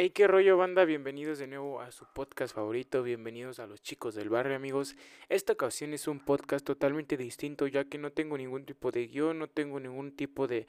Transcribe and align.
Hey, 0.00 0.10
qué 0.10 0.28
rollo 0.28 0.56
banda, 0.56 0.84
bienvenidos 0.84 1.40
de 1.40 1.48
nuevo 1.48 1.80
a 1.80 1.90
su 1.90 2.04
podcast 2.04 2.54
favorito, 2.54 3.02
bienvenidos 3.02 3.58
a 3.58 3.66
los 3.66 3.82
chicos 3.82 4.14
del 4.14 4.28
barrio 4.28 4.54
amigos. 4.54 4.94
Esta 5.28 5.54
ocasión 5.54 5.92
es 5.92 6.06
un 6.06 6.20
podcast 6.20 6.64
totalmente 6.64 7.16
distinto 7.16 7.66
ya 7.66 7.84
que 7.84 7.98
no 7.98 8.12
tengo 8.12 8.38
ningún 8.38 8.64
tipo 8.64 8.92
de 8.92 9.08
guion, 9.08 9.40
no 9.40 9.48
tengo 9.48 9.80
ningún 9.80 10.14
tipo 10.14 10.46
de 10.46 10.68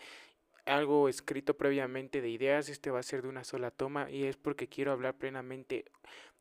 algo 0.66 1.10
escrito 1.10 1.56
previamente 1.56 2.22
de 2.22 2.30
ideas, 2.30 2.70
este 2.70 2.90
va 2.90 3.02
a 3.02 3.04
ser 3.04 3.22
de 3.22 3.28
una 3.28 3.44
sola 3.44 3.70
toma 3.70 4.10
y 4.10 4.24
es 4.24 4.36
porque 4.36 4.68
quiero 4.68 4.92
hablar 4.92 5.14
plenamente 5.14 5.86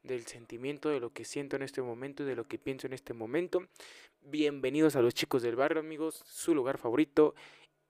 del 0.02 0.24
sentimiento, 0.24 0.88
de 0.88 1.00
lo 1.00 1.12
que 1.12 1.26
siento 1.26 1.56
en 1.56 1.64
este 1.64 1.82
momento 1.82 2.22
y 2.22 2.26
de 2.26 2.36
lo 2.36 2.48
que 2.48 2.56
pienso 2.56 2.86
en 2.86 2.94
este 2.94 3.12
momento. 3.12 3.68
Bienvenidos 4.22 4.96
a 4.96 5.02
los 5.02 5.12
chicos 5.12 5.42
del 5.42 5.56
barrio 5.56 5.80
amigos, 5.80 6.22
su 6.24 6.54
lugar 6.54 6.78
favorito. 6.78 7.34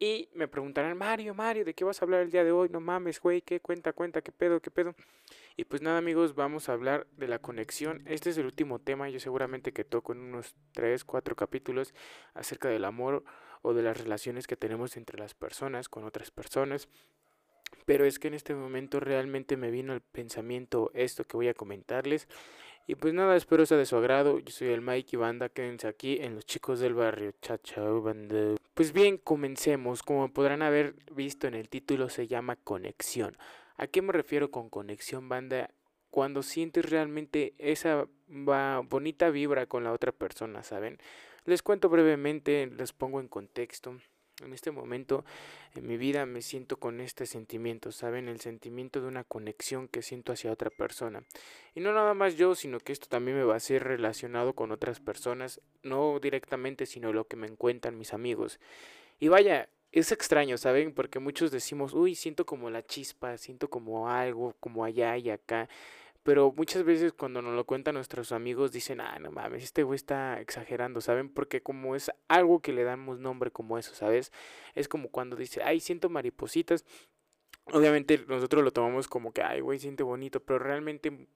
Y 0.01 0.29
me 0.33 0.47
preguntarán, 0.47 0.97
Mario, 0.97 1.35
Mario, 1.35 1.65
¿de 1.65 1.75
qué 1.75 1.85
vas 1.85 2.01
a 2.01 2.05
hablar 2.05 2.21
el 2.21 2.31
día 2.31 2.45
de 2.45 2.53
hoy? 2.53 2.69
No 2.69 2.79
mames, 2.79 3.21
güey, 3.21 3.43
¿qué 3.43 3.59
cuenta, 3.59 3.93
cuenta, 3.93 4.23
qué 4.23 4.31
pedo, 4.31 4.61
qué 4.61 4.71
pedo? 4.71 4.95
Y 5.57 5.65
pues 5.65 5.83
nada, 5.83 5.99
amigos, 5.99 6.37
vamos 6.37 6.69
a 6.69 6.73
hablar 6.73 7.09
de 7.17 7.27
la 7.27 7.41
conexión. 7.41 8.03
Este 8.07 8.31
es 8.31 8.39
el 8.39 8.47
último 8.47 8.79
tema, 8.79 9.09
yo 9.09 9.19
seguramente 9.19 9.73
que 9.73 9.83
toco 9.85 10.13
en 10.13 10.21
unos 10.21 10.55
3, 10.73 11.05
4 11.05 11.35
capítulos 11.35 11.95
acerca 12.35 12.69
del 12.69 12.85
amor 12.85 13.25
o 13.63 13.75
de 13.75 13.83
las 13.83 13.99
relaciones 13.99 14.47
que 14.47 14.57
tenemos 14.57 14.97
entre 14.97 15.19
las 15.19 15.35
personas 15.35 15.89
con 15.89 16.05
otras 16.05 16.31
personas. 16.31 16.89
Pero 17.85 18.05
es 18.05 18.21
que 18.21 18.29
en 18.29 18.35
este 18.35 18.55
momento 18.55 19.01
realmente 19.01 19.57
me 19.57 19.73
vino 19.73 19.95
el 19.95 20.01
pensamiento 20.01 20.93
esto 20.95 21.25
que 21.25 21.37
voy 21.37 21.49
a 21.49 21.55
comentarles. 21.55 22.29
Y 22.91 22.95
pues 22.95 23.13
nada, 23.13 23.37
espero 23.37 23.67
sea 23.67 23.77
de 23.77 23.85
su 23.85 23.97
agrado. 23.97 24.39
Yo 24.39 24.51
soy 24.51 24.69
el 24.69 24.81
Mike 24.81 25.11
y 25.13 25.17
banda, 25.19 25.51
quédense 25.51 25.87
aquí 25.87 26.17
en 26.23 26.35
Los 26.35 26.47
Chicos 26.47 26.81
del 26.81 26.95
Barrio. 26.95 27.33
Chao, 27.43 27.59
chao, 27.59 28.01
banda. 28.01 28.55
Pues 28.73 28.95
bien, 28.95 29.19
comencemos. 29.19 30.03
Como 30.03 30.33
podrán 30.33 30.63
haber 30.63 30.95
visto 31.13 31.47
en 31.47 31.53
el 31.53 31.69
título, 31.69 32.09
se 32.09 32.27
llama 32.27 32.57
conexión. 32.57 33.37
¿A 33.77 33.89
qué 33.89 34.01
me 34.01 34.15
refiero 34.15 34.51
con 34.51 34.71
conexión, 34.71 35.29
banda? 35.29 35.69
Cuando 36.09 36.43
sientes 36.43 36.89
realmente 36.89 37.53
esa 37.59 38.09
bonita 38.27 39.29
vibra 39.29 39.67
con 39.67 39.85
la 39.85 39.93
otra 39.93 40.11
persona, 40.11 40.63
¿saben? 40.63 40.97
Les 41.45 41.63
cuento 41.63 41.91
brevemente, 41.91 42.71
les 42.75 42.95
pongo 42.95 43.21
en 43.21 43.29
contexto. 43.29 43.99
En 44.45 44.53
este 44.53 44.71
momento 44.71 45.25
en 45.75 45.87
mi 45.87 45.97
vida 45.97 46.25
me 46.25 46.43
siento 46.43 46.77
con 46.77 47.01
este 47.01 47.27
sentimiento, 47.27 47.91
¿saben? 47.91 48.29
El 48.29 48.41
sentimiento 48.41 49.01
de 49.01 49.09
una 49.09 49.25
conexión 49.25 49.89
que 49.89 50.03
siento 50.03 50.33
hacia 50.33 50.53
otra 50.53 50.71
persona. 50.71 51.25
Y 51.75 51.81
no 51.81 51.93
nada 51.93 52.15
más 52.15 52.37
yo, 52.37 52.55
sino 52.55 52.79
que 52.79 52.93
esto 52.93 53.09
también 53.09 53.37
me 53.37 53.45
va 53.45 53.57
a 53.57 53.61
ser 53.61 53.85
relacionado 53.85 54.55
con 54.55 54.71
otras 54.71 55.01
personas, 55.01 55.61
no 55.83 56.21
directamente, 56.21 56.87
sino 56.87 57.13
lo 57.13 57.27
que 57.27 57.37
me 57.37 57.49
encuentran 57.49 57.99
mis 57.99 58.15
amigos. 58.15 58.61
Y 59.19 59.29
vaya, 59.29 59.69
es 59.91 60.13
extraño, 60.13 60.59
¿saben? 60.59 60.93
Porque 60.93 61.19
muchos 61.19 61.51
decimos, 61.51 61.95
uy, 61.95 62.15
siento 62.15 62.47
como 62.47 62.71
la 62.71 62.85
chispa, 62.85 63.37
siento 63.39 63.69
como 63.69 64.09
algo, 64.09 64.55
como 64.61 64.85
allá 64.85 65.17
y 65.17 65.31
acá. 65.31 65.69
Pero 66.29 66.53
muchas 66.55 66.85
veces 66.85 67.15
cuando 67.15 67.41
nos 67.41 67.55
lo 67.55 67.65
cuentan 67.65 67.95
nuestros 67.95 68.33
amigos 68.33 68.71
dicen, 68.71 69.01
ah, 69.01 69.19
no 69.19 69.33
mames, 69.33 69.63
este 69.63 69.83
güey 69.83 69.97
está 69.97 70.39
exagerando, 70.43 71.01
¿saben? 71.01 71.31
Porque 71.31 71.63
como 71.63 71.97
es 71.97 72.11
algo 72.29 72.61
que 72.61 72.75
le 72.75 72.85
damos 72.85 73.19
nombre 73.19 73.51
como 73.51 73.79
eso, 73.79 73.95
¿sabes? 73.95 74.31
Es 74.75 74.89
como 74.89 75.09
cuando 75.09 75.37
dice, 75.37 75.63
ay, 75.63 75.81
siento 75.81 76.11
maripositas. 76.11 76.85
Obviamente 77.73 78.27
nosotros 78.29 78.63
lo 78.63 78.73
tomamos 78.75 79.09
como 79.09 79.33
que, 79.33 79.41
ay, 79.41 79.61
güey, 79.61 79.79
siente 79.79 80.03
bonito, 80.03 80.41
pero 80.41 80.59
realmente 80.59 81.29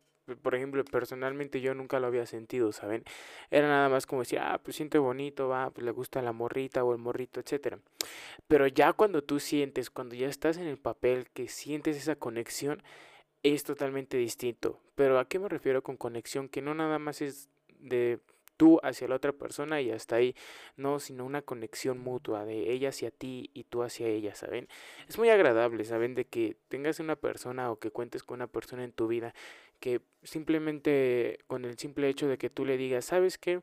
por 0.43 0.55
ejemplo, 0.55 0.85
personalmente 0.85 1.63
yo 1.63 1.75
nunca 1.75 1.99
lo 1.99 2.07
había 2.07 2.27
sentido, 2.27 2.71
¿saben? 2.73 3.03
Era 3.51 3.69
nada 3.69 3.89
más 3.89 4.05
como 4.05 4.21
decir, 4.21 4.41
ah, 4.41 4.61
pues 4.63 4.77
siente 4.77 4.99
bonito, 4.99 5.49
va, 5.49 5.71
pues 5.71 5.87
le 5.87 5.91
gusta 5.91 6.21
la 6.21 6.33
morrita 6.33 6.85
o 6.85 6.93
el 6.93 6.99
morrito, 6.99 7.41
etcétera. 7.41 7.79
Pero 8.47 8.67
ya 8.67 8.93
cuando 8.93 9.23
tú 9.25 9.41
sientes, 9.41 9.89
cuando 9.89 10.15
ya 10.15 10.29
estás 10.29 10.59
en 10.59 10.67
el 10.67 10.79
papel, 10.79 11.31
que 11.31 11.49
sientes 11.49 11.97
esa 11.97 12.15
conexión, 12.15 12.83
es 13.43 13.65
totalmente 13.65 14.17
distinto. 14.17 14.81
Pero 14.95 15.19
¿a 15.19 15.29
qué 15.29 15.39
me 15.39 15.49
refiero 15.49 15.83
con 15.83 15.97
conexión? 15.97 16.49
Que 16.49 16.63
no 16.63 16.75
nada 16.75 16.99
más 16.99 17.23
es 17.23 17.49
de 17.79 18.21
tú 18.57 18.79
hacia 18.83 19.09
la 19.09 19.17
otra 19.17 19.33
persona 19.33 19.81
y 19.81 19.91
hasta 19.91 20.17
ahí, 20.17 20.37
no, 20.77 21.01
sino 21.01 21.25
una 21.25 21.43
conexión 21.43 21.99
mutua 21.99 22.45
de 22.45 22.71
ella 22.73 22.91
hacia 22.91 23.11
ti 23.11 23.51
y 23.55 23.65
tú 23.65 23.83
hacia 23.83 24.07
ella, 24.07 24.35
¿saben? 24.35 24.69
Es 25.09 25.19
muy 25.19 25.31
agradable, 25.31 25.85
¿saben? 25.85 26.15
De 26.15 26.27
que 26.27 26.57
tengas 26.69 27.01
una 27.01 27.17
persona 27.17 27.71
o 27.73 27.79
que 27.79 27.91
cuentes 27.91 28.23
con 28.23 28.37
una 28.37 28.47
persona 28.47 28.85
en 28.85 28.93
tu 28.93 29.09
vida 29.09 29.35
que 29.81 30.01
simplemente 30.23 31.41
con 31.49 31.65
el 31.65 31.77
simple 31.77 32.09
hecho 32.09 32.29
de 32.29 32.39
que 32.39 32.51
tú 32.51 32.65
le 32.65 32.77
digas, 32.77 33.05
¿sabes 33.05 33.37
qué? 33.37 33.63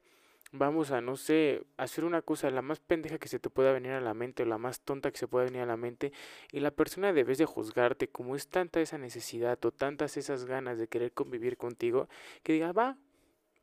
Vamos 0.51 0.91
a, 0.91 1.01
no 1.01 1.15
sé, 1.15 1.63
hacer 1.77 2.05
una 2.05 2.21
cosa 2.21 2.49
la 2.49 2.61
más 2.61 2.79
pendeja 2.79 3.17
que 3.19 3.27
se 3.27 3.39
te 3.39 3.49
pueda 3.49 3.71
venir 3.71 3.91
a 3.91 4.01
la 4.01 4.13
mente 4.13 4.43
o 4.43 4.45
la 4.45 4.57
más 4.57 4.81
tonta 4.81 5.11
que 5.11 5.17
se 5.17 5.27
pueda 5.27 5.45
venir 5.45 5.61
a 5.61 5.65
la 5.65 5.77
mente 5.77 6.11
y 6.51 6.59
la 6.59 6.71
persona 6.71 7.13
debes 7.13 7.37
de 7.37 7.45
juzgarte 7.45 8.07
como 8.07 8.35
es 8.35 8.47
tanta 8.47 8.81
esa 8.81 8.97
necesidad 8.97 9.63
o 9.65 9.71
tantas 9.71 10.17
esas 10.17 10.45
ganas 10.45 10.79
de 10.79 10.87
querer 10.87 11.11
convivir 11.11 11.57
contigo 11.57 12.09
que 12.43 12.53
diga, 12.53 12.71
va, 12.71 12.97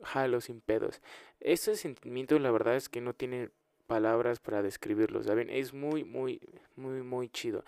jalo 0.03 0.41
sin 0.41 0.61
pedos. 0.61 1.01
Ese 1.41 1.77
sentimiento 1.77 2.39
la 2.39 2.51
verdad 2.51 2.77
es 2.77 2.89
que 2.89 3.01
no 3.01 3.15
tiene 3.15 3.51
palabras 3.87 4.41
para 4.41 4.63
describirlo, 4.63 5.23
¿saben? 5.23 5.49
Es 5.51 5.73
muy, 5.73 6.05
muy, 6.05 6.41
muy, 6.77 7.03
muy 7.03 7.29
chido. 7.29 7.65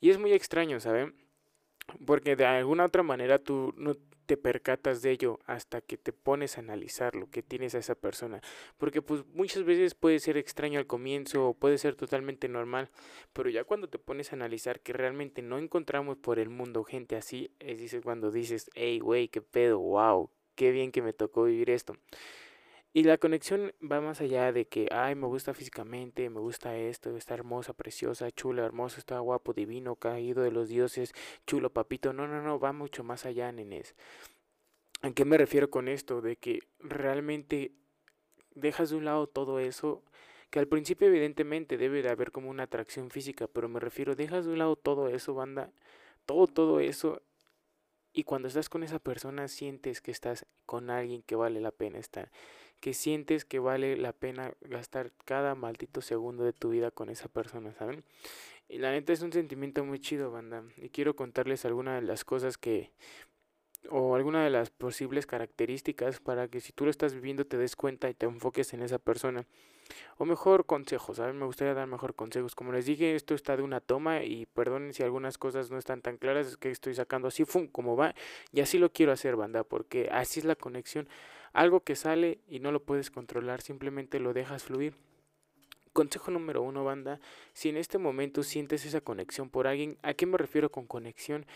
Y 0.00 0.10
es 0.10 0.18
muy 0.18 0.32
extraño, 0.32 0.80
¿saben? 0.80 1.14
Porque 2.04 2.36
de 2.36 2.46
alguna 2.46 2.84
otra 2.84 3.02
manera 3.02 3.38
tú 3.38 3.72
no 3.76 3.94
te 4.26 4.36
percatas 4.36 5.02
de 5.02 5.12
ello 5.12 5.38
hasta 5.46 5.80
que 5.80 5.96
te 5.96 6.12
pones 6.12 6.56
a 6.56 6.60
analizar 6.60 7.14
lo 7.14 7.30
que 7.30 7.42
tienes 7.42 7.74
a 7.74 7.78
esa 7.78 7.94
persona. 7.94 8.40
Porque 8.76 9.00
pues 9.00 9.24
muchas 9.32 9.64
veces 9.64 9.94
puede 9.94 10.18
ser 10.18 10.36
extraño 10.36 10.78
al 10.78 10.86
comienzo 10.86 11.48
o 11.48 11.54
puede 11.54 11.78
ser 11.78 11.94
totalmente 11.94 12.48
normal, 12.48 12.90
pero 13.32 13.48
ya 13.48 13.64
cuando 13.64 13.88
te 13.88 13.98
pones 13.98 14.32
a 14.32 14.36
analizar 14.36 14.80
que 14.80 14.92
realmente 14.92 15.42
no 15.42 15.58
encontramos 15.58 16.18
por 16.18 16.38
el 16.38 16.50
mundo 16.50 16.84
gente 16.84 17.16
así, 17.16 17.50
es 17.60 17.96
cuando 18.02 18.30
dices, 18.30 18.68
hey, 18.74 18.98
güey, 18.98 19.28
qué 19.28 19.40
pedo, 19.40 19.78
wow, 19.78 20.30
qué 20.56 20.72
bien 20.72 20.90
que 20.90 21.02
me 21.02 21.12
tocó 21.12 21.44
vivir 21.44 21.70
esto. 21.70 21.96
Y 22.96 23.02
la 23.02 23.18
conexión 23.18 23.74
va 23.82 24.00
más 24.00 24.22
allá 24.22 24.52
de 24.52 24.64
que, 24.68 24.88
ay, 24.90 25.14
me 25.16 25.26
gusta 25.26 25.52
físicamente, 25.52 26.30
me 26.30 26.40
gusta 26.40 26.78
esto, 26.78 27.14
está 27.14 27.34
hermosa, 27.34 27.74
preciosa, 27.74 28.30
chula, 28.30 28.64
hermoso, 28.64 28.98
está 28.98 29.18
guapo, 29.18 29.52
divino, 29.52 29.96
caído 29.96 30.42
de 30.42 30.50
los 30.50 30.70
dioses, 30.70 31.12
chulo, 31.46 31.68
papito. 31.68 32.14
No, 32.14 32.26
no, 32.26 32.40
no, 32.40 32.58
va 32.58 32.72
mucho 32.72 33.04
más 33.04 33.26
allá, 33.26 33.52
nenes. 33.52 33.94
¿A 35.02 35.10
qué 35.10 35.26
me 35.26 35.36
refiero 35.36 35.68
con 35.68 35.88
esto? 35.88 36.22
De 36.22 36.36
que 36.36 36.60
realmente 36.78 37.72
dejas 38.54 38.88
de 38.88 38.96
un 38.96 39.04
lado 39.04 39.26
todo 39.26 39.58
eso, 39.60 40.02
que 40.48 40.58
al 40.58 40.66
principio 40.66 41.08
evidentemente 41.08 41.76
debe 41.76 42.00
de 42.00 42.08
haber 42.08 42.32
como 42.32 42.48
una 42.48 42.62
atracción 42.62 43.10
física, 43.10 43.46
pero 43.46 43.68
me 43.68 43.78
refiero, 43.78 44.14
dejas 44.16 44.46
de 44.46 44.52
un 44.52 44.58
lado 44.58 44.74
todo 44.74 45.10
eso, 45.10 45.34
banda, 45.34 45.70
todo, 46.24 46.46
todo 46.46 46.80
eso, 46.80 47.20
y 48.14 48.24
cuando 48.24 48.48
estás 48.48 48.70
con 48.70 48.82
esa 48.82 48.98
persona 49.00 49.48
sientes 49.48 50.00
que 50.00 50.12
estás 50.12 50.46
con 50.64 50.88
alguien 50.88 51.20
que 51.22 51.36
vale 51.36 51.60
la 51.60 51.72
pena 51.72 51.98
estar 51.98 52.30
que 52.80 52.94
sientes 52.94 53.44
que 53.44 53.58
vale 53.58 53.96
la 53.96 54.12
pena 54.12 54.52
gastar 54.60 55.12
cada 55.24 55.54
maldito 55.54 56.00
segundo 56.00 56.44
de 56.44 56.52
tu 56.52 56.70
vida 56.70 56.90
con 56.90 57.10
esa 57.10 57.28
persona, 57.28 57.72
¿saben? 57.74 58.04
Y 58.68 58.78
la 58.78 58.90
neta 58.90 59.12
es 59.12 59.22
un 59.22 59.32
sentimiento 59.32 59.84
muy 59.84 60.00
chido, 60.00 60.30
banda. 60.30 60.64
Y 60.76 60.88
quiero 60.88 61.14
contarles 61.14 61.64
algunas 61.64 62.00
de 62.00 62.06
las 62.06 62.24
cosas 62.24 62.58
que 62.58 62.90
o 63.90 64.16
alguna 64.16 64.42
de 64.42 64.50
las 64.50 64.70
posibles 64.70 65.26
características 65.26 66.20
para 66.20 66.48
que 66.48 66.60
si 66.60 66.72
tú 66.72 66.84
lo 66.84 66.90
estás 66.90 67.14
viviendo 67.14 67.46
te 67.46 67.56
des 67.56 67.76
cuenta 67.76 68.10
y 68.10 68.14
te 68.14 68.26
enfoques 68.26 68.72
en 68.74 68.82
esa 68.82 68.98
persona. 68.98 69.46
O 70.18 70.24
mejor 70.24 70.66
consejos, 70.66 71.18
¿saben? 71.18 71.38
Me 71.38 71.46
gustaría 71.46 71.74
dar 71.74 71.86
mejor 71.86 72.14
consejos. 72.14 72.56
Como 72.56 72.72
les 72.72 72.86
dije, 72.86 73.14
esto 73.14 73.34
está 73.34 73.56
de 73.56 73.62
una 73.62 73.80
toma 73.80 74.24
y 74.24 74.46
perdonen 74.46 74.92
si 74.92 75.04
algunas 75.04 75.38
cosas 75.38 75.70
no 75.70 75.78
están 75.78 76.02
tan 76.02 76.16
claras, 76.16 76.48
es 76.48 76.56
que 76.56 76.70
estoy 76.70 76.94
sacando 76.94 77.28
así, 77.28 77.44
¡fum! 77.44 77.68
como 77.68 77.96
va. 77.96 78.14
Y 78.52 78.60
así 78.60 78.78
lo 78.78 78.90
quiero 78.90 79.12
hacer, 79.12 79.36
banda, 79.36 79.62
porque 79.62 80.08
así 80.10 80.40
es 80.40 80.44
la 80.44 80.56
conexión. 80.56 81.08
Algo 81.56 81.80
que 81.80 81.96
sale 81.96 82.40
y 82.46 82.60
no 82.60 82.70
lo 82.70 82.82
puedes 82.82 83.10
controlar, 83.10 83.62
simplemente 83.62 84.20
lo 84.20 84.34
dejas 84.34 84.64
fluir. 84.64 84.94
Consejo 85.94 86.30
número 86.30 86.60
uno, 86.60 86.84
banda, 86.84 87.18
si 87.54 87.70
en 87.70 87.78
este 87.78 87.96
momento 87.96 88.42
sientes 88.42 88.84
esa 88.84 89.00
conexión 89.00 89.48
por 89.48 89.66
alguien, 89.66 89.96
¿a 90.02 90.12
qué 90.12 90.26
me 90.26 90.36
refiero 90.36 90.70
con 90.70 90.86
conexión? 90.86 91.46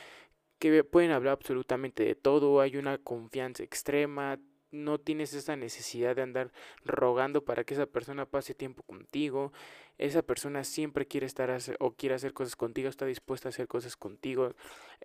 Que 0.59 0.85
pueden 0.85 1.11
hablar 1.11 1.35
absolutamente 1.35 2.03
de 2.03 2.15
todo, 2.15 2.63
hay 2.63 2.79
una 2.79 2.97
confianza 2.97 3.63
extrema, 3.63 4.39
no 4.71 4.99
tienes 4.99 5.35
esa 5.35 5.55
necesidad 5.57 6.17
de 6.17 6.23
andar 6.23 6.51
rogando 6.83 7.45
para 7.45 7.65
que 7.65 7.75
esa 7.75 7.85
persona 7.85 8.25
pase 8.25 8.55
tiempo 8.55 8.83
contigo. 8.85 9.53
Esa 9.99 10.23
persona 10.23 10.65
siempre 10.65 11.07
quiere 11.07 11.27
estar 11.27 11.55
o 11.79 11.93
quiere 11.93 12.15
hacer 12.15 12.33
cosas 12.33 12.57
contigo, 12.57 12.89
está 12.89 13.05
dispuesta 13.05 13.49
a 13.49 13.51
hacer 13.51 13.69
cosas 13.69 13.99
contigo. 13.99 14.55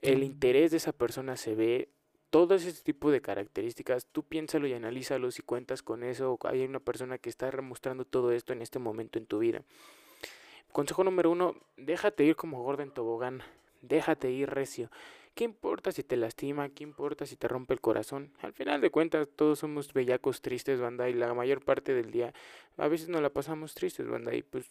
El 0.01 0.23
interés 0.23 0.71
de 0.71 0.77
esa 0.77 0.93
persona 0.93 1.35
se 1.35 1.53
ve, 1.53 1.89
todo 2.29 2.55
ese 2.55 2.71
tipo 2.83 3.11
de 3.11 3.21
características, 3.21 4.07
tú 4.11 4.23
piénsalo 4.23 4.67
y 4.67 4.73
analízalo 4.73 5.31
si 5.31 5.41
cuentas 5.41 5.81
con 5.81 6.03
eso 6.03 6.33
o 6.33 6.47
hay 6.47 6.63
una 6.63 6.79
persona 6.79 7.17
que 7.17 7.29
está 7.29 7.49
demostrando 7.49 8.05
todo 8.05 8.31
esto 8.31 8.53
en 8.53 8.61
este 8.61 8.79
momento 8.79 9.19
en 9.19 9.25
tu 9.25 9.39
vida. 9.39 9.63
Consejo 10.71 11.03
número 11.03 11.31
uno, 11.31 11.55
déjate 11.77 12.25
ir 12.25 12.35
como 12.35 12.61
gorda 12.61 12.83
en 12.83 12.91
tobogán, 12.91 13.41
déjate 13.81 14.31
ir 14.31 14.49
recio. 14.49 14.91
¿Qué 15.35 15.43
importa 15.43 15.91
si 15.91 16.03
te 16.03 16.15
lastima? 16.15 16.69
¿Qué 16.69 16.83
importa 16.83 17.25
si 17.25 17.35
te 17.35 17.47
rompe 17.49 17.73
el 17.73 17.81
corazón? 17.81 18.31
Al 18.41 18.53
final 18.53 18.79
de 18.79 18.89
cuentas, 18.89 19.27
todos 19.35 19.59
somos 19.59 19.91
bellacos 19.91 20.41
tristes, 20.41 20.79
banda, 20.79 21.09
y 21.09 21.13
la 21.13 21.33
mayor 21.33 21.63
parte 21.63 21.93
del 21.93 22.11
día 22.11 22.33
a 22.77 22.87
veces 22.87 23.09
nos 23.09 23.21
la 23.21 23.29
pasamos 23.29 23.73
tristes, 23.73 24.07
banda, 24.07 24.33
y 24.33 24.43
pues 24.43 24.69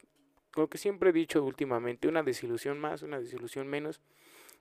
lo 0.56 0.68
que 0.68 0.78
siempre 0.78 1.10
he 1.10 1.12
dicho 1.12 1.44
últimamente, 1.44 2.08
una 2.08 2.22
desilusión 2.22 2.78
más, 2.78 3.02
una 3.02 3.18
desilusión 3.18 3.66
menos, 3.66 4.00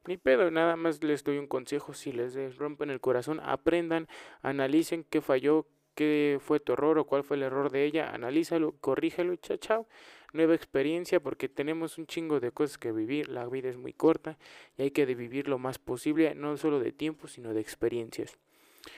Ni 0.06 0.18
pedo, 0.18 0.52
nada 0.52 0.76
más 0.76 1.02
les 1.04 1.24
doy 1.24 1.38
un 1.38 1.48
consejo, 1.48 1.94
si 1.94 2.12
les 2.12 2.58
rompen 2.58 2.90
el 2.90 3.00
corazón, 3.00 3.40
aprendan, 3.42 4.08
analicen 4.42 5.06
qué 5.10 5.22
falló, 5.22 5.66
qué 5.96 6.40
fue 6.42 6.60
tu 6.60 6.74
error 6.74 6.98
o 7.00 7.06
cuál 7.06 7.24
fue 7.24 7.38
el 7.38 7.44
error 7.44 7.72
de 7.72 7.86
ella, 7.86 8.14
analízalo, 8.14 8.74
corrígelo, 8.82 9.36
chao, 9.38 9.58
chao. 9.58 9.88
Nueva 10.34 10.56
experiencia 10.56 11.22
porque 11.22 11.48
tenemos 11.48 11.98
un 11.98 12.08
chingo 12.08 12.40
de 12.42 12.52
cosas 12.52 12.78
que 12.78 12.92
vivir, 12.92 13.30
la 13.30 13.48
vida 13.48 13.70
es 13.70 13.78
muy 13.78 13.94
corta 13.94 14.38
y 14.78 14.84
hay 14.84 14.92
que 14.92 15.06
vivir 15.06 15.48
lo 15.48 15.58
más 15.58 15.80
posible, 15.80 16.36
no 16.36 16.58
solo 16.58 16.80
de 16.80 16.92
tiempo, 16.92 17.28
sino 17.28 17.54
de 17.54 17.62
experiencias. 17.62 18.38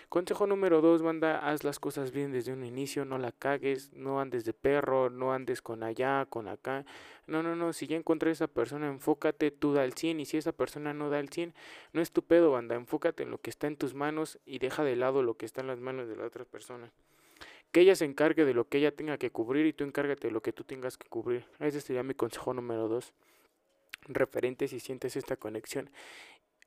Consejo 0.10 0.48
número 0.48 0.82
dos, 0.82 1.02
banda, 1.02 1.40
haz 1.40 1.64
las 1.64 1.80
cosas 1.80 2.12
bien 2.12 2.32
desde 2.32 2.54
un 2.54 2.64
inicio, 2.64 3.06
no 3.06 3.18
la 3.18 3.32
cagues, 3.32 3.94
no 3.94 4.20
andes 4.20 4.46
de 4.46 4.54
perro, 4.54 5.10
no 5.10 5.34
andes 5.34 5.62
con 5.62 5.84
allá, 5.84 6.26
con 6.28 6.48
acá. 6.48 6.86
No, 7.28 7.44
no, 7.44 7.56
no, 7.56 7.74
si 7.74 7.88
ya 7.88 7.96
encontré 7.96 8.30
a 8.30 8.34
esa 8.34 8.48
persona, 8.48 8.88
enfócate, 8.88 9.52
tú 9.52 9.74
da 9.74 9.84
el 9.84 9.94
100 9.94 10.20
y 10.20 10.26
si 10.26 10.38
esa 10.38 10.52
persona 10.52 10.94
no 10.94 11.10
da 11.10 11.20
el 11.20 11.30
100, 11.30 11.54
no 11.94 12.02
es 12.02 12.12
tu 12.12 12.24
pedo, 12.24 12.52
banda, 12.52 12.76
enfócate 12.76 13.24
en 13.24 13.32
lo 13.32 13.40
que 13.40 13.50
está 13.50 13.68
en 13.68 13.78
tus 13.78 13.94
manos 13.94 14.40
y 14.46 14.60
deja 14.60 14.84
de 14.84 14.96
lado 14.96 15.22
lo 15.22 15.36
que 15.36 15.46
está 15.46 15.62
en 15.62 15.68
las 15.68 15.80
manos 15.80 16.08
de 16.08 16.16
la 16.16 16.26
otra 16.26 16.46
persona. 16.46 16.92
Que 17.72 17.82
ella 17.82 17.96
se 17.96 18.06
encargue 18.06 18.46
de 18.46 18.54
lo 18.54 18.68
que 18.70 18.78
ella 18.78 18.96
tenga 18.96 19.18
que 19.18 19.32
cubrir 19.32 19.66
y 19.66 19.74
tú 19.74 19.84
encárgate 19.84 20.30
de 20.30 20.34
lo 20.34 20.42
que 20.42 20.54
tú 20.54 20.64
tengas 20.64 20.98
que 20.98 21.10
cubrir. 21.10 21.46
Ese 21.60 21.82
sería 21.82 22.04
mi 22.04 22.14
consejo 22.14 22.54
número 22.54 22.88
dos 22.88 23.14
referente 24.08 24.68
si 24.68 24.80
sientes 24.80 25.16
esta 25.16 25.36
conexión. 25.36 25.90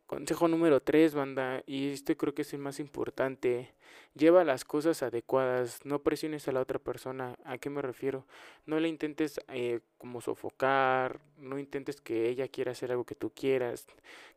Consejo 0.08 0.48
número 0.48 0.80
3, 0.80 1.14
banda, 1.14 1.62
y 1.66 1.90
este 1.90 2.16
creo 2.16 2.34
que 2.34 2.40
es 2.40 2.54
el 2.54 2.60
más 2.60 2.80
importante. 2.80 3.74
Lleva 4.14 4.42
las 4.42 4.64
cosas 4.64 5.02
adecuadas, 5.02 5.84
no 5.84 5.98
presiones 5.98 6.48
a 6.48 6.52
la 6.52 6.62
otra 6.62 6.78
persona. 6.78 7.36
¿A 7.44 7.58
qué 7.58 7.68
me 7.68 7.82
refiero? 7.82 8.24
No 8.64 8.80
le 8.80 8.88
intentes 8.88 9.38
eh, 9.48 9.80
como 9.98 10.22
sofocar, 10.22 11.20
no 11.36 11.58
intentes 11.58 12.00
que 12.00 12.30
ella 12.30 12.48
quiera 12.48 12.72
hacer 12.72 12.90
algo 12.90 13.04
que 13.04 13.16
tú 13.16 13.32
quieras. 13.34 13.86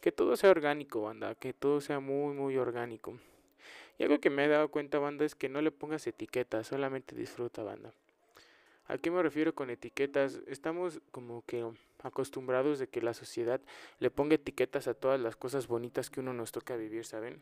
Que 0.01 0.11
todo 0.11 0.35
sea 0.35 0.49
orgánico, 0.49 1.03
banda, 1.03 1.35
que 1.35 1.53
todo 1.53 1.79
sea 1.79 2.01
muy, 2.01 2.33
muy 2.33 2.57
orgánico. 2.57 3.17
Y 3.97 4.03
algo 4.03 4.19
que 4.19 4.29
me 4.29 4.43
he 4.43 4.49
dado 4.49 4.71
cuenta, 4.71 4.99
banda, 4.99 5.23
es 5.23 5.35
que 5.35 5.47
no 5.47 5.61
le 5.61 5.71
pongas 5.71 6.05
etiquetas, 6.05 6.67
solamente 6.67 7.15
disfruta, 7.15 7.63
banda. 7.63 7.93
¿A 8.91 8.97
qué 8.97 9.09
me 9.09 9.23
refiero 9.23 9.55
con 9.55 9.69
etiquetas? 9.69 10.41
Estamos 10.47 10.99
como 11.11 11.45
que 11.45 11.65
acostumbrados 12.03 12.77
de 12.77 12.89
que 12.89 13.01
la 13.01 13.13
sociedad 13.13 13.61
le 13.99 14.11
ponga 14.11 14.35
etiquetas 14.35 14.89
a 14.89 14.93
todas 14.93 15.17
las 15.17 15.37
cosas 15.37 15.67
bonitas 15.67 16.09
que 16.09 16.19
uno 16.19 16.33
nos 16.33 16.51
toca 16.51 16.75
vivir, 16.75 17.05
¿saben? 17.05 17.39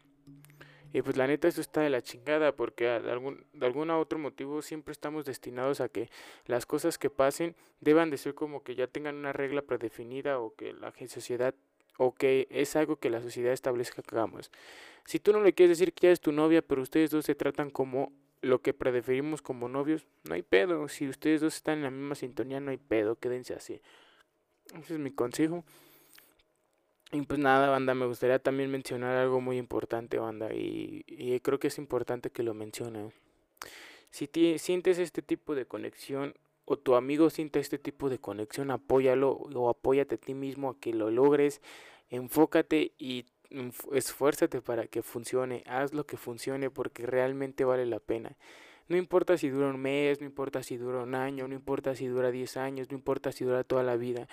Y 0.93 1.01
pues 1.01 1.17
la 1.17 1.25
neta 1.25 1.47
eso 1.47 1.59
está 1.59 1.81
de 1.81 1.89
la 1.89 2.03
chingada 2.03 2.55
porque 2.55 2.85
de 2.85 3.11
algún, 3.11 3.47
de 3.53 3.65
algún 3.65 3.89
otro 3.89 4.19
motivo 4.19 4.61
siempre 4.61 4.91
estamos 4.91 5.25
destinados 5.25 5.81
a 5.81 5.89
que 5.89 6.11
las 6.45 6.67
cosas 6.67 6.99
que 6.99 7.09
pasen 7.09 7.55
deban 7.81 8.11
de 8.11 8.17
ser 8.17 8.35
como 8.35 8.61
que 8.61 8.75
ya 8.75 8.85
tengan 8.85 9.15
una 9.15 9.33
regla 9.33 9.63
predefinida 9.63 10.39
o 10.39 10.53
que 10.53 10.73
la 10.73 10.93
sociedad 11.07 11.55
o 11.97 12.13
que 12.13 12.47
es 12.51 12.75
algo 12.75 12.97
que 12.97 13.09
la 13.09 13.23
sociedad 13.23 13.53
establezca 13.53 14.03
que 14.03 14.15
hagamos. 14.15 14.51
Si 15.05 15.19
tú 15.19 15.33
no 15.33 15.41
le 15.41 15.53
quieres 15.53 15.79
decir 15.79 15.93
que 15.93 16.05
ya 16.05 16.11
es 16.11 16.21
tu 16.21 16.31
novia, 16.31 16.61
pero 16.61 16.83
ustedes 16.83 17.09
dos 17.09 17.25
se 17.25 17.33
tratan 17.33 17.71
como 17.71 18.11
lo 18.41 18.61
que 18.61 18.73
predefinimos 18.73 19.41
como 19.41 19.69
novios, 19.69 20.07
no 20.23 20.35
hay 20.35 20.41
pedo. 20.41 20.87
Si 20.87 21.07
ustedes 21.07 21.41
dos 21.41 21.55
están 21.55 21.79
en 21.79 21.83
la 21.83 21.91
misma 21.91 22.15
sintonía, 22.15 22.59
no 22.59 22.71
hay 22.71 22.77
pedo, 22.77 23.15
quédense 23.15 23.53
así. 23.53 23.81
Ese 24.73 24.93
es 24.93 24.99
mi 24.99 25.11
consejo. 25.11 25.63
Y 27.11 27.21
pues 27.23 27.39
nada, 27.39 27.69
banda, 27.69 27.95
me 27.95 28.05
gustaría 28.05 28.37
también 28.39 28.69
mencionar 28.69 29.15
algo 29.17 29.41
muy 29.41 29.57
importante, 29.57 30.19
banda, 30.19 30.53
y, 30.53 31.03
y 31.07 31.39
creo 31.39 31.59
que 31.59 31.67
es 31.67 31.77
importante 31.79 32.29
que 32.29 32.43
lo 32.43 32.53
mencione. 32.53 33.11
Si 34.11 34.29
sientes 34.57 34.99
este 34.99 35.21
tipo 35.21 35.55
de 35.55 35.65
conexión 35.65 36.35
o 36.65 36.77
tu 36.77 36.93
amigo 36.93 37.31
siente 37.31 37.59
este 37.59 37.79
tipo 37.79 38.09
de 38.09 38.19
conexión, 38.19 38.69
apóyalo 38.69 39.31
o 39.31 39.69
apóyate 39.69 40.15
a 40.15 40.17
ti 40.19 40.35
mismo 40.35 40.69
a 40.69 40.79
que 40.79 40.93
lo 40.93 41.09
logres, 41.09 41.61
enfócate 42.09 42.93
y 42.99 43.25
esfuérzate 43.93 44.61
para 44.61 44.87
que 44.87 45.01
funcione, 45.01 45.63
haz 45.65 45.93
lo 45.93 46.05
que 46.05 46.17
funcione 46.17 46.69
porque 46.69 47.05
realmente 47.05 47.65
vale 47.65 47.85
la 47.85 47.99
pena. 47.99 48.35
No 48.87 48.97
importa 48.97 49.37
si 49.37 49.49
dura 49.49 49.67
un 49.67 49.79
mes, 49.79 50.19
no 50.19 50.25
importa 50.25 50.63
si 50.63 50.77
dura 50.77 51.03
un 51.03 51.13
año, 51.13 51.47
no 51.47 51.53
importa 51.53 51.93
si 51.93 52.07
dura 52.07 52.31
10 52.31 52.57
años, 52.57 52.89
no 52.89 52.97
importa 52.97 53.31
si 53.31 53.45
dura 53.45 53.63
toda 53.63 53.83
la 53.83 53.97
vida, 53.97 54.27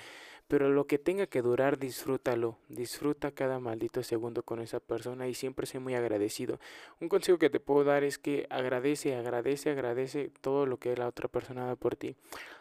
pero 0.49 0.71
lo 0.71 0.87
que 0.87 0.99
tenga 0.99 1.27
que 1.27 1.43
durar, 1.43 1.79
disfrútalo, 1.79 2.57
disfruta 2.69 3.33
cada 3.33 3.59
maldito 3.59 4.03
segundo 4.03 4.45
con 4.45 4.61
esa 4.61 4.81
persona 4.81 5.29
y 5.29 5.35
siempre 5.35 5.67
sé 5.67 5.79
muy 5.79 5.95
agradecido. 5.95 6.59
Un 7.01 7.09
consejo 7.09 7.39
que 7.39 7.51
te 7.51 7.61
puedo 7.61 7.85
dar 7.85 8.03
es 8.05 8.17
que 8.17 8.47
agradece, 8.49 9.17
agradece, 9.17 9.71
agradece 9.71 10.31
todo 10.41 10.65
lo 10.65 10.79
que 10.79 10.97
la 10.97 11.09
otra 11.09 11.29
persona 11.29 11.67
da 11.67 11.77
por 11.77 11.97
ti. 11.97 12.17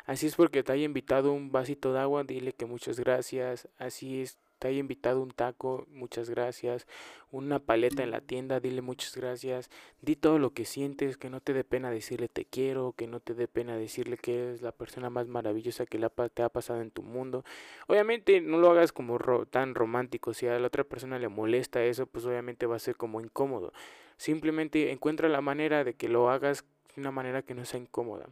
Así 0.05 0.27
es 0.27 0.35
porque 0.35 0.63
te 0.63 0.73
haya 0.73 0.83
invitado 0.83 1.31
un 1.31 1.51
vasito 1.51 1.93
de 1.93 1.99
agua, 1.99 2.23
dile 2.23 2.53
que 2.53 2.65
muchas 2.65 2.99
gracias, 2.99 3.69
así 3.77 4.21
es 4.21 4.37
te 4.59 4.67
haya 4.67 4.79
invitado 4.79 5.21
un 5.21 5.31
taco, 5.31 5.85
muchas 5.89 6.29
gracias. 6.29 6.87
Una 7.31 7.59
paleta 7.59 8.03
en 8.03 8.11
la 8.11 8.21
tienda, 8.21 8.59
dile 8.59 8.81
muchas 8.81 9.15
gracias. 9.15 9.69
Di 10.01 10.15
todo 10.15 10.39
lo 10.39 10.51
que 10.51 10.65
sientes, 10.65 11.17
que 11.17 11.29
no 11.29 11.41
te 11.41 11.53
dé 11.53 11.63
pena 11.63 11.91
decirle 11.91 12.27
te 12.29 12.45
quiero, 12.45 12.93
que 12.93 13.07
no 13.07 13.19
te 13.19 13.33
dé 13.33 13.47
pena 13.47 13.77
decirle 13.77 14.17
que 14.17 14.39
eres 14.39 14.61
la 14.61 14.71
persona 14.71 15.09
más 15.09 15.27
maravillosa 15.27 15.85
que 15.85 15.99
te 16.33 16.43
ha 16.43 16.49
pasado 16.49 16.81
en 16.81 16.91
tu 16.91 17.03
mundo. 17.03 17.43
Obviamente 17.87 18.41
no 18.41 18.57
lo 18.57 18.71
hagas 18.71 18.91
como 18.91 19.19
tan 19.45 19.75
romántico, 19.75 20.33
si 20.33 20.47
a 20.47 20.59
la 20.59 20.67
otra 20.67 20.83
persona 20.83 21.19
le 21.19 21.29
molesta 21.29 21.83
eso, 21.83 22.05
pues 22.07 22.25
obviamente 22.25 22.65
va 22.65 22.77
a 22.77 22.79
ser 22.79 22.95
como 22.95 23.21
incómodo. 23.21 23.73
Simplemente 24.17 24.91
encuentra 24.91 25.29
la 25.29 25.41
manera 25.41 25.83
de 25.83 25.95
que 25.95 26.07
lo 26.09 26.29
hagas 26.29 26.65
de 26.95 27.01
una 27.01 27.11
manera 27.11 27.41
que 27.41 27.53
no 27.53 27.65
sea 27.65 27.79
incómoda. 27.79 28.29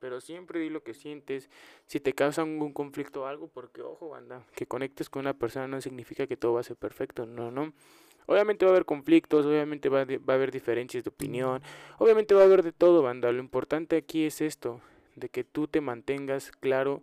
Pero 0.00 0.20
siempre 0.20 0.60
di 0.60 0.70
lo 0.70 0.82
que 0.82 0.94
sientes. 0.94 1.50
Si 1.86 2.00
te 2.00 2.14
causa 2.14 2.42
algún 2.42 2.72
conflicto 2.72 3.22
o 3.22 3.26
algo, 3.26 3.48
porque 3.48 3.82
ojo, 3.82 4.08
banda, 4.08 4.44
que 4.54 4.66
conectes 4.66 5.08
con 5.08 5.20
una 5.20 5.34
persona 5.34 5.68
no 5.68 5.80
significa 5.80 6.26
que 6.26 6.36
todo 6.36 6.54
va 6.54 6.60
a 6.60 6.64
ser 6.64 6.76
perfecto. 6.76 7.26
No, 7.26 7.50
no. 7.50 7.72
Obviamente 8.26 8.64
va 8.64 8.70
a 8.70 8.74
haber 8.74 8.84
conflictos, 8.84 9.46
obviamente 9.46 9.88
va, 9.88 10.04
va 10.04 10.34
a 10.34 10.36
haber 10.36 10.52
diferencias 10.52 11.02
de 11.02 11.10
opinión, 11.10 11.62
obviamente 11.98 12.34
va 12.34 12.42
a 12.42 12.44
haber 12.44 12.62
de 12.62 12.72
todo, 12.72 13.02
banda. 13.02 13.32
Lo 13.32 13.40
importante 13.40 13.96
aquí 13.96 14.24
es 14.24 14.40
esto, 14.40 14.80
de 15.16 15.28
que 15.28 15.42
tú 15.42 15.66
te 15.66 15.80
mantengas 15.80 16.52
claro, 16.52 17.02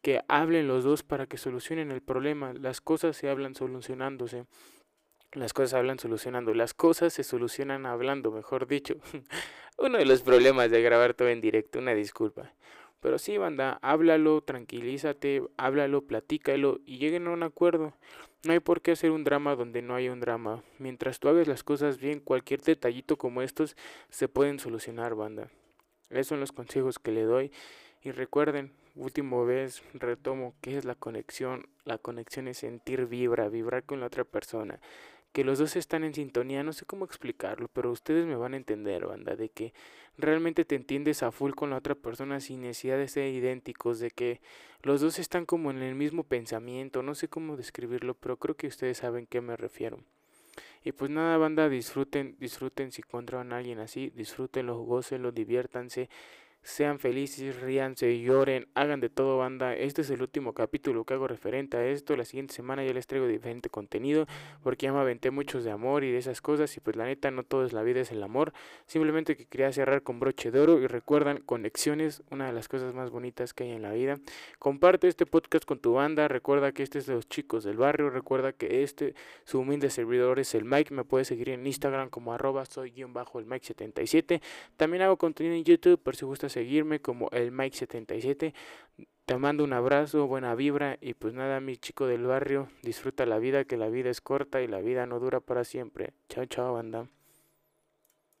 que 0.00 0.22
hablen 0.28 0.68
los 0.68 0.84
dos 0.84 1.02
para 1.02 1.26
que 1.26 1.38
solucionen 1.38 1.90
el 1.90 2.02
problema. 2.02 2.52
Las 2.52 2.80
cosas 2.80 3.16
se 3.16 3.28
hablan 3.28 3.54
solucionándose. 3.54 4.44
Las 5.34 5.52
cosas 5.52 5.74
hablan 5.74 5.98
solucionando. 5.98 6.54
Las 6.54 6.74
cosas 6.74 7.12
se 7.12 7.24
solucionan 7.24 7.86
hablando, 7.86 8.30
mejor 8.30 8.68
dicho. 8.68 8.94
Uno 9.78 9.98
de 9.98 10.04
los 10.04 10.22
problemas 10.22 10.70
de 10.70 10.80
grabar 10.80 11.14
todo 11.14 11.28
en 11.28 11.40
directo, 11.40 11.80
una 11.80 11.92
disculpa. 11.92 12.52
Pero 13.00 13.18
sí, 13.18 13.36
banda, 13.36 13.80
háblalo, 13.82 14.40
tranquilízate, 14.42 15.42
háblalo, 15.56 16.02
platícalo 16.02 16.78
y 16.86 16.98
lleguen 16.98 17.26
a 17.26 17.30
un 17.30 17.42
acuerdo. 17.42 17.92
No 18.44 18.52
hay 18.52 18.60
por 18.60 18.80
qué 18.80 18.92
hacer 18.92 19.10
un 19.10 19.24
drama 19.24 19.56
donde 19.56 19.82
no 19.82 19.96
hay 19.96 20.08
un 20.08 20.20
drama. 20.20 20.62
Mientras 20.78 21.18
tú 21.18 21.28
hagas 21.28 21.48
las 21.48 21.64
cosas 21.64 21.98
bien, 21.98 22.20
cualquier 22.20 22.60
detallito 22.60 23.16
como 23.18 23.42
estos 23.42 23.76
se 24.10 24.28
pueden 24.28 24.60
solucionar, 24.60 25.16
banda. 25.16 25.50
Esos 26.10 26.28
son 26.28 26.40
los 26.40 26.52
consejos 26.52 27.00
que 27.00 27.10
le 27.10 27.24
doy. 27.24 27.50
Y 28.02 28.12
recuerden, 28.12 28.72
último 28.94 29.44
vez, 29.44 29.82
retomo, 29.94 30.54
¿qué 30.60 30.76
es 30.76 30.84
la 30.84 30.94
conexión? 30.94 31.66
La 31.84 31.98
conexión 31.98 32.46
es 32.46 32.58
sentir 32.58 33.06
vibra, 33.06 33.48
vibrar 33.48 33.82
con 33.82 33.98
la 34.00 34.06
otra 34.06 34.24
persona 34.24 34.78
que 35.34 35.42
los 35.42 35.58
dos 35.58 35.74
están 35.74 36.04
en 36.04 36.14
sintonía, 36.14 36.62
no 36.62 36.72
sé 36.72 36.86
cómo 36.86 37.04
explicarlo, 37.04 37.66
pero 37.66 37.90
ustedes 37.90 38.24
me 38.24 38.36
van 38.36 38.54
a 38.54 38.56
entender, 38.56 39.04
banda, 39.04 39.34
de 39.34 39.48
que 39.48 39.74
realmente 40.16 40.64
te 40.64 40.76
entiendes 40.76 41.24
a 41.24 41.32
full 41.32 41.54
con 41.54 41.70
la 41.70 41.76
otra 41.76 41.96
persona 41.96 42.38
sin 42.38 42.60
necesidad 42.60 42.98
de 42.98 43.08
ser 43.08 43.34
idénticos, 43.34 43.98
de 43.98 44.12
que 44.12 44.40
los 44.84 45.00
dos 45.00 45.18
están 45.18 45.44
como 45.44 45.72
en 45.72 45.82
el 45.82 45.96
mismo 45.96 46.22
pensamiento, 46.22 47.02
no 47.02 47.16
sé 47.16 47.26
cómo 47.26 47.56
describirlo, 47.56 48.14
pero 48.14 48.36
creo 48.36 48.56
que 48.56 48.68
ustedes 48.68 48.98
saben 48.98 49.26
qué 49.26 49.40
me 49.40 49.56
refiero. 49.56 49.98
Y 50.84 50.92
pues 50.92 51.10
nada, 51.10 51.36
banda, 51.36 51.68
disfruten, 51.68 52.36
disfruten 52.38 52.92
si 52.92 53.02
encuentran 53.02 53.52
a 53.52 53.56
alguien 53.56 53.80
así, 53.80 54.12
disfrútenlo, 54.14 54.78
gócenlo, 54.84 55.32
diviértanse 55.32 56.08
sean 56.64 56.98
felices, 56.98 57.60
ríanse, 57.60 58.18
lloren, 58.20 58.66
hagan 58.74 58.98
de 59.00 59.10
todo 59.10 59.36
banda. 59.36 59.76
Este 59.76 60.00
es 60.00 60.08
el 60.08 60.22
último 60.22 60.54
capítulo 60.54 61.04
que 61.04 61.12
hago 61.12 61.28
referente 61.28 61.76
a 61.76 61.86
esto. 61.86 62.16
La 62.16 62.24
siguiente 62.24 62.54
semana 62.54 62.82
ya 62.82 62.94
les 62.94 63.06
traigo 63.06 63.26
diferente 63.26 63.68
contenido 63.68 64.26
porque 64.62 64.86
ya 64.86 64.92
me 64.92 64.98
aventé 64.98 65.30
muchos 65.30 65.62
de 65.62 65.70
amor 65.70 66.04
y 66.04 66.10
de 66.10 66.18
esas 66.18 66.40
cosas 66.40 66.74
y 66.76 66.80
pues 66.80 66.96
la 66.96 67.04
neta 67.04 67.30
no 67.30 67.42
todo 67.42 67.66
es 67.66 67.74
la 67.74 67.82
vida, 67.82 68.00
es 68.00 68.10
el 68.12 68.22
amor. 68.22 68.54
Simplemente 68.86 69.36
que 69.36 69.44
quería 69.44 69.70
cerrar 69.72 70.02
con 70.02 70.18
broche 70.18 70.50
de 70.50 70.58
oro 70.58 70.80
y 70.80 70.86
recuerdan 70.86 71.42
conexiones, 71.42 72.22
una 72.30 72.46
de 72.46 72.54
las 72.54 72.68
cosas 72.68 72.94
más 72.94 73.10
bonitas 73.10 73.52
que 73.52 73.64
hay 73.64 73.72
en 73.72 73.82
la 73.82 73.92
vida. 73.92 74.18
Comparte 74.58 75.06
este 75.06 75.26
podcast 75.26 75.66
con 75.66 75.78
tu 75.80 75.92
banda, 75.92 76.28
recuerda 76.28 76.72
que 76.72 76.82
este 76.82 76.98
es 76.98 77.06
de 77.06 77.12
los 77.12 77.28
chicos 77.28 77.64
del 77.64 77.76
barrio, 77.76 78.08
recuerda 78.08 78.54
que 78.54 78.82
este, 78.82 79.14
su 79.44 79.60
humilde 79.60 79.90
servidor 79.90 80.38
es 80.38 80.54
el 80.54 80.64
Mike, 80.64 80.94
me 80.94 81.04
puedes 81.04 81.28
seguir 81.28 81.50
en 81.50 81.66
Instagram 81.66 82.08
como 82.08 82.32
arroba 82.32 82.64
soy 82.64 82.92
guion 82.92 83.12
bajo 83.12 83.38
el 83.38 83.44
Mike 83.44 83.66
77. 83.66 84.40
También 84.78 85.02
hago 85.02 85.18
contenido 85.18 85.54
en 85.54 85.64
YouTube 85.64 86.00
por 86.00 86.16
si 86.16 86.24
gustas 86.24 86.53
seguirme 86.54 87.00
como 87.00 87.28
el 87.32 87.52
Mike77. 87.52 88.54
Te 89.26 89.38
mando 89.38 89.64
un 89.64 89.72
abrazo, 89.72 90.26
buena 90.26 90.54
vibra 90.54 90.98
y 91.00 91.14
pues 91.14 91.34
nada, 91.34 91.60
mi 91.60 91.76
chico 91.76 92.06
del 92.06 92.24
barrio, 92.26 92.68
disfruta 92.82 93.26
la 93.26 93.38
vida, 93.38 93.64
que 93.64 93.76
la 93.76 93.88
vida 93.88 94.10
es 94.10 94.20
corta 94.20 94.62
y 94.62 94.68
la 94.68 94.80
vida 94.80 95.06
no 95.06 95.18
dura 95.18 95.40
para 95.40 95.64
siempre. 95.64 96.12
Chao, 96.28 96.44
chao, 96.46 96.74
banda. 96.74 97.08